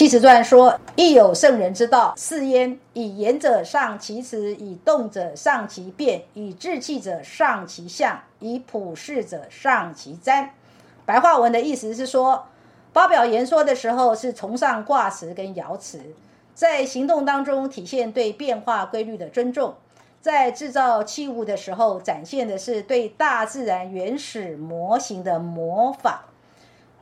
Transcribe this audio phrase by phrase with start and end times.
[0.02, 10.48] 《七词传》说：“亦有圣人之道，是焉：以言者上其辞，以动者上其变，以志气者上其象，以普世者上其瞻。”
[11.04, 12.46] 白话文的意思是说，
[12.94, 16.00] 发表言说的时候是崇尚卦辞跟爻辞，
[16.54, 19.74] 在行动当中体现对变化规律的尊重，
[20.22, 26.20] 在制造器物的时候展现的是对大自然原始模型的模仿。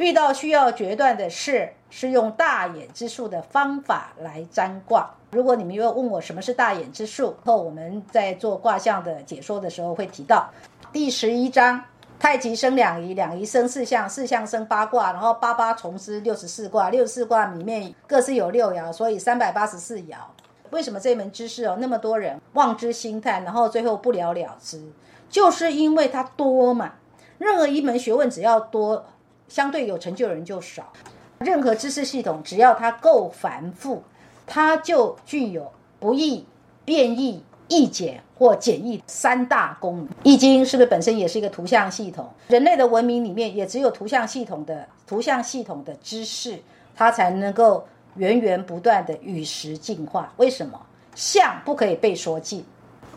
[0.00, 5.10] 遇到需要决断的事，是用大眼之术的方法来占卦。
[5.30, 10.48] 如果你们又问我什么是大眼之术，后我们在做卦象的解说的时候会提到。
[10.90, 11.84] 第十一章，
[12.18, 20.14] 太极生两仪，两仪生四象，四象生八卦，然后八八重之六十四卦，六十四卦里面各是有六爻，所以三百八十四爻。
[20.70, 24.82] 为什么这门知识哦那么多人望之兴叹，然后最后不了了之？
[25.28, 26.92] 就是因为它多嘛。
[27.36, 29.04] 任何一门学问只要多。
[29.50, 30.90] 相对有成就的人就少。
[31.40, 34.02] 任何知识系统，只要它够繁复，
[34.46, 36.46] 它就具有不易、
[36.84, 40.08] 变异、易简或简易三大功能。
[40.22, 42.28] 易经是不是本身也是一个图像系统？
[42.48, 46.58] 人类的文明里面也只有图像系统的图像系统的知识，
[46.94, 50.32] 它才能够源源不断的与时进化。
[50.36, 50.80] 为什么？
[51.14, 52.64] 象不可以被说尽。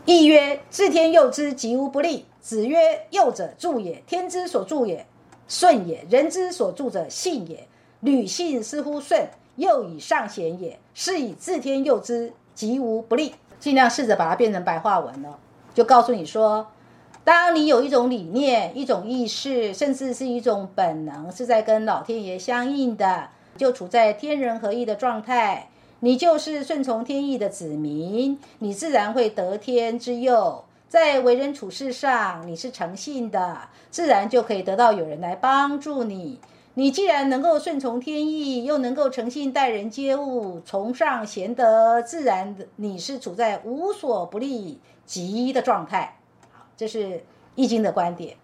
[0.04, 2.26] 易曰：自天佑之，吉无不利。
[2.40, 5.06] 子曰：佑者助也，天之所助也。
[5.48, 7.66] 顺也，人之所助者信也。
[8.00, 10.78] 履信似乎顺，又以上贤也。
[10.92, 13.34] 是以自天佑之，吉无不利。
[13.58, 15.38] 尽量试着把它变成白话文了，
[15.72, 16.66] 就告诉你说：
[17.24, 30.64] 当你有一种理念、一种意识，甚至是一种本能，是在跟老天爷相应的，就处在天人合一的状态，你就是顺从天意的子民，你自然会得天之佑。
[30.88, 36.38] 在为人处事上，你是诚信的，自然就可以得到有人来帮助你。
[36.74, 46.16] 你既然能够顺从天意，又能够诚信待人接物，崇尚贤德，自然你是处在无所不利、吉的状态。
[46.52, 47.24] 好，这是
[47.54, 48.36] 易经的观点。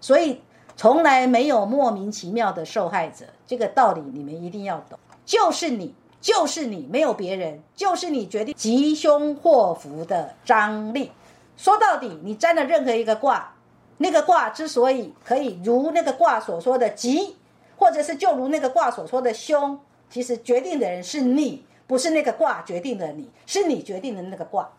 [0.00, 0.40] 所以
[0.76, 4.98] 从来没有莫名其妙的受害者，这个道理你们一定要懂。
[5.24, 11.10] 就是你，就是你，没有别人，就是你决定吉凶祸福的张力。
[11.56, 13.54] 说到底，你占了任何一个卦，
[13.98, 17.36] 那个卦之所以可以如那个卦所说的吉，
[17.76, 19.78] 或者是就如那个卦所说的凶，
[20.10, 24.70] 其实决定的人是你，不是那个卦决定了你，是你决定的那个卦。